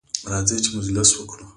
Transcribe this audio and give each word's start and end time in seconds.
راځئ 0.31 0.57
چې 0.63 0.69
مجلس 0.77 1.09
وکړو. 1.13 1.45